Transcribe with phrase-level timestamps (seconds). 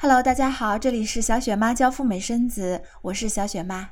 [0.00, 3.90] Hello，大家好，这里是小雪妈教赴美生子，我是小雪妈。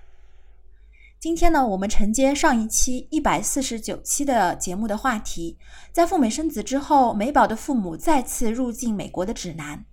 [1.19, 5.59] 今天呢，我们承接上一期一百四十九期的节目的话题，
[5.91, 9.85] 在赴美生子之后，美宝的父母再次入境美国的指南。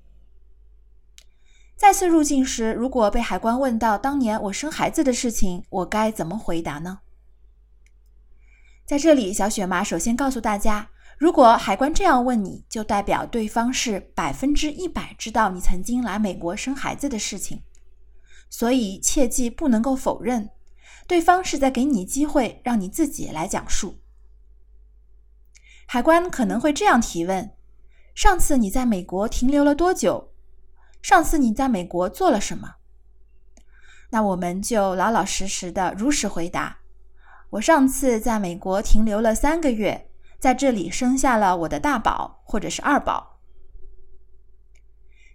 [1.76, 7.00] 再次入境时，如果被海关问到当年我生孩子的事情，我该怎么回答呢？
[8.86, 10.92] 在这里，小雪妈首先告诉大家。
[11.24, 17.64] 如果海关这样问你，就代表对方是百分之一百知道你曾经来美国生孩子的事情，
[18.50, 20.50] 所以切记不能够否认，
[21.08, 24.02] 对方是在给你机会让你自己来讲述。
[25.88, 27.54] 海关可能会这样提问：
[28.14, 30.34] 上次你在美国停留了多久？
[31.02, 32.76] 上次你在美国做了什么？
[34.10, 36.80] 那我们就老老实实的如实回答：
[37.52, 40.10] 我上次在美国停留了三个月。
[40.44, 43.40] 在这里生下了我的大宝，或者是二宝。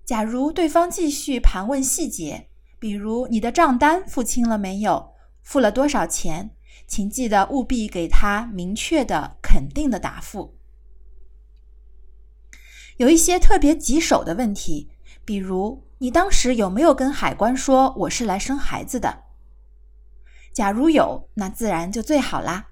[0.04, 6.50] 假如对方继续盘问细节，比如你的账单付清了没有，付了多少钱，
[6.86, 10.58] 请记得务必给他明确的、肯定的答复。
[12.98, 14.90] 有一些特别棘手的问题，
[15.24, 19.22] 比如你当时有没有跟海关说我是来生孩子的？
[20.52, 22.66] 假如有，那自然就最好啦。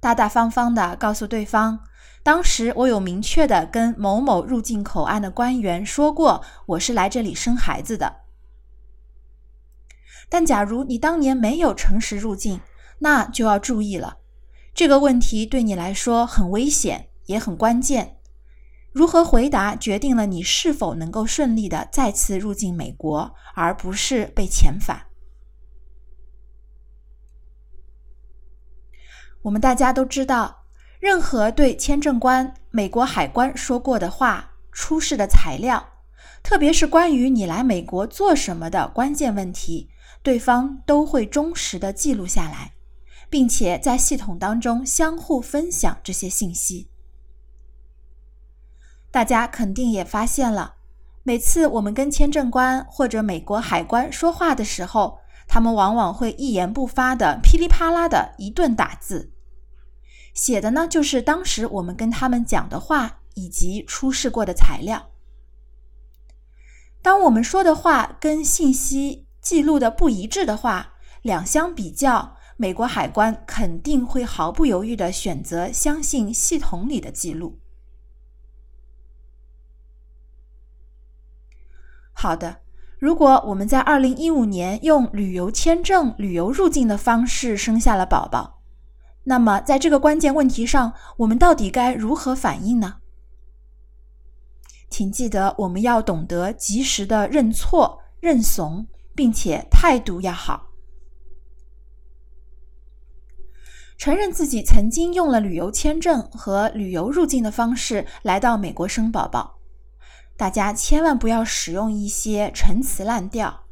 [0.00, 1.80] 大大方方的告诉对方，
[2.22, 8.22] 当时我有明确的跟某某入境口岸的官员说过，我是来这里生孩子的。
[10.30, 12.60] 但假如你当年没有诚实入境，
[13.00, 14.16] 那就要注意了，
[14.72, 18.16] 这个问题对你来说很危险，也很关键。
[18.92, 25.09] 如何回答，决定了你是否能够顺利的再次入境美国，而不是被遣返。
[29.42, 30.64] 我们大家都知道，
[30.98, 35.88] 任何对签证官、美国海关说过的话、出示的材料，
[36.42, 39.88] 特别是关于你来美国做什么的关键问题，
[40.22, 42.72] 对方都会忠实的记录下来，
[43.30, 46.90] 并且在系统当中相互分享这些信息。
[49.10, 50.74] 大家肯定也发现了，
[51.22, 55.18] 每次我们跟签证官或者美国海关说话的时候，
[55.52, 59.32] 他们往往会一言不发的噼里啪啦的一顿打字，
[60.32, 65.10] 写的呢就是当时我们跟他们讲的话以及出示过的材料。
[67.02, 77.58] 当我们说的话跟信息记录的不一致的话，两相比较，美国海关肯定会毫不犹豫的选择相信系统里的记录。
[82.12, 82.60] 好的。
[83.00, 88.60] 如果我们在二零一五年用旅游签证、旅游入境的方式生下了宝宝，
[89.24, 92.96] 那么在这个关键问题上，我们到底该如何反应呢？
[94.90, 100.66] 请记得，我们要懂得及时的认错、认怂，并且态度要好，
[103.96, 109.59] 承认自己曾经用了旅游签证和旅游入境的方式来到美国生宝宝。
[110.40, 113.64] 大家千万不要使用一些陈词滥调。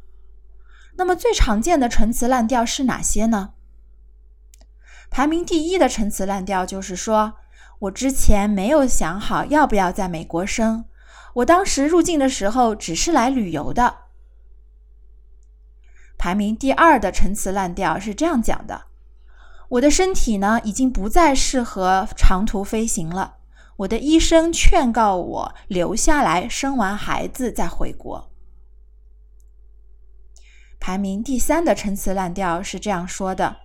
[0.97, 3.53] 那么最常见的陈词滥调是哪些呢？
[5.09, 7.33] 排名第一的陈词滥调就是说，
[7.79, 10.85] 我之前没有想好要不要在美国生，
[11.37, 14.01] 我当时入境的时候只是来旅游的。
[16.19, 18.83] 排名第二的陈词滥调是这样讲的：
[19.69, 23.37] 我的身体呢，已经不再适合长途飞行了。
[23.79, 28.29] 我的医生劝告我留下来生完孩子再回国。
[30.81, 33.57] 排名第三的陈词滥调是这样说的：“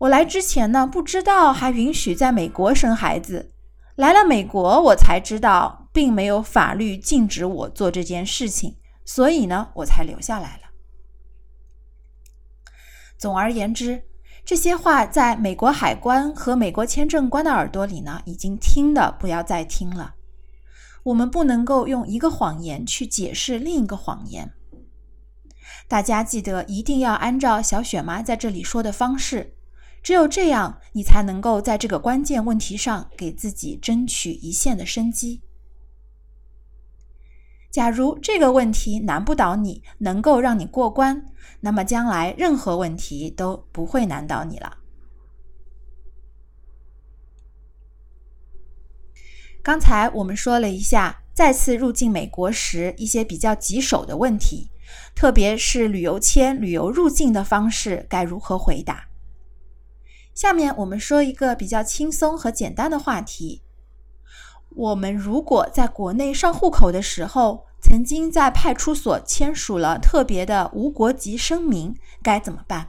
[0.00, 3.52] 我来之前呢，不知道还允许在美国生孩子，
[3.94, 10.70] 来了美国我才知道，并没有法律禁止我做这件事情，所以呢，我才留下来了。”
[13.18, 14.04] 总而言之。
[14.44, 20.14] 这些话在美国海关和美国签证官的耳朵里呢，已经听的不要再听了。
[21.04, 24.52] 我们不能够用一个谎言去解释另一个谎言。
[25.88, 29.54] 大家记得一定要按照小雪妈在这里说的方式，
[30.02, 35.42] 只有这样，你才能够在这个关键问题上给自己争取一线的生机。
[37.70, 41.26] 假如这个问题难不倒你，能够让你过关，
[41.60, 44.78] 那么将来任何问题都不会难倒你了。
[49.62, 54.70] 刚才我们说了一下再次入境美国时一些比较棘手的问题，
[55.14, 59.06] 特别是旅游签、旅游入境的方式该如何回答。
[60.34, 63.62] 下面我们说一个比较轻松和简单的话题。
[64.76, 72.88] 我们如果在国内上户口的时候曾经在派出所签署了特别的无国籍声明，该怎么办？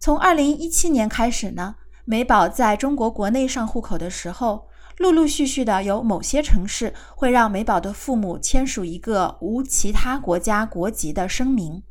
[0.00, 4.66] 从二零一七年开始呢，美宝在中国国内上户口的时候，
[4.98, 11.82] 陆陆续续的有某些城市会让美宝的父母签署一个无其他国家国籍的声明。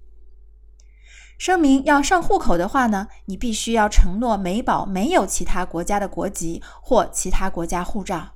[1.43, 8.35] 声明要上户口的话呢，你必须要承诺美宝没有其他国家的国籍或其他国家护照。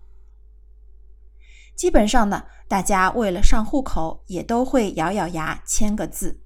[1.73, 6.41] 基本上呢，大家为了上户口也都会咬咬牙签个字。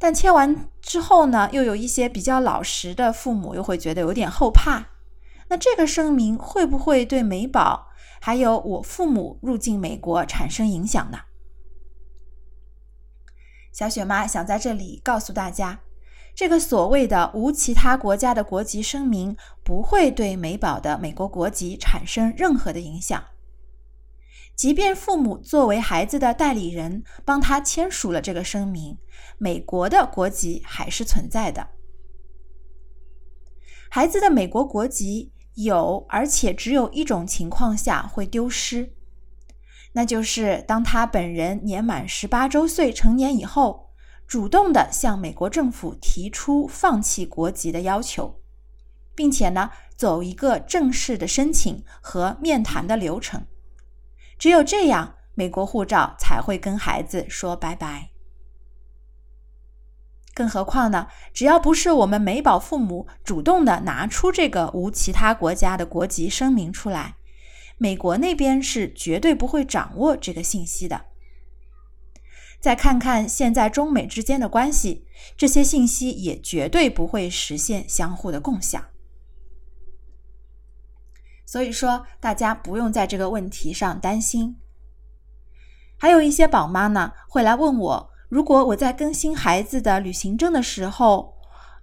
[0.00, 4.86] 但签完之后呢，又有一些比较老实的父母又会觉得有点后怕。
[5.46, 7.86] 那这个声明会不会对美宝
[8.20, 11.20] 还有我父母入境美国产生影响呢？
[13.78, 15.78] 小雪妈想在这里告诉大家，
[16.34, 23.22] 这个所谓的无其他国家的国籍声明不会对美宝的美国国籍产生任何的影响。
[24.56, 28.98] 即便父母作为孩子的代理人帮他签署了这个声明，
[29.38, 31.64] 美国的国籍还是存在的。
[33.88, 38.92] 孩子的美国国籍有，而且只有一种情况下会丢失。
[39.92, 43.90] 那就是当他本人年满十八周岁成年以后，
[44.26, 48.40] 主动的向美国政府提出放弃国籍的要求，
[49.14, 53.46] 并且呢走一个正式的申请和面谈的流程，
[54.38, 58.10] 只有这样，美国护照才会跟孩子说拜拜。
[60.34, 67.17] 更何况呢，只要不是我们美宝父母主动的拿出这个无其他国家的国籍声明出来。
[67.78, 71.06] 美国那边是绝对不会掌握这个信息的。
[72.60, 78.84] 再看看现在中美之间的关系，这些信息也绝对不会实现相互的共享。
[81.46, 84.56] 所以说，大家不用在这个问题上担心。
[85.96, 91.37] 还有一些宝妈呢，会来问我，如果我在更新孩子的旅行证的时候。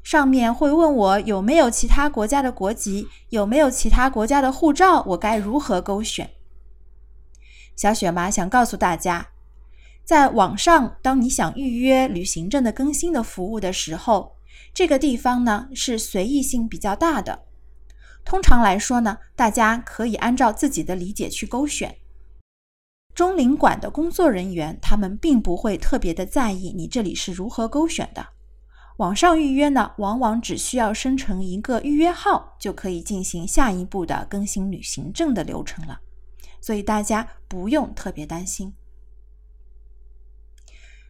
[0.05, 6.29] 上面会问我有没有其他国家的国籍，有没有其他国家的护照，我该如何勾选？
[7.75, 9.29] 小雪妈想告诉大家，
[10.03, 14.35] 在网上，当你想预约旅行证的更新的服务的时候，
[14.75, 17.45] 这个地方呢是随意性比较大的。
[18.23, 21.95] 通常来说呢，大家可以按照自己的理解去勾选。
[23.15, 28.34] 中领馆的工作人员他们并不会特别的在意你这里是如何勾选的。
[28.97, 35.99] 网上预约呢，往往只需要生成一个预约号，就可以进行下一步的更新旅行证的流程了，
[36.61, 38.73] 所以大家不用特别担心。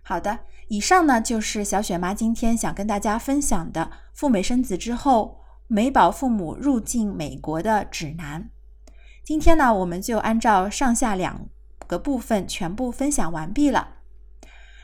[0.02, 8.50] 好的，以上呢就是小雪妈今天想跟大家分享的赴美生子之后美宝父母入境美国的指南。
[9.24, 11.50] 今天呢，我们就按照上下两
[11.86, 13.95] 个部分全部分享完毕了。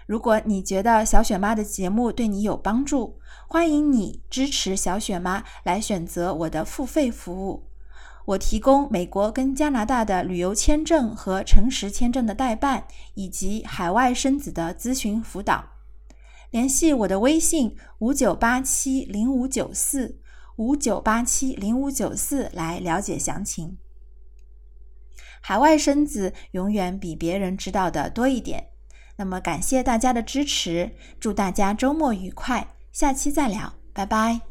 [0.06, 7.68] 如果你觉得小雪妈的节目对你有帮助，欢迎你支持小雪妈来选择我的付费服务。
[8.26, 15.66] 我提供美国跟加拿大的旅游签证和诚实签证的代办，以及海外生子的咨询辅导。
[16.52, 20.20] 联系我的微信五九八七零五九四
[20.58, 23.78] 五九八七零五九四来了解详情。
[25.42, 28.71] 海外生子永远比别人知道的多一点。
[29.22, 34.51] 那么感谢大家的支持，祝大家周末愉快，下期再聊，拜拜。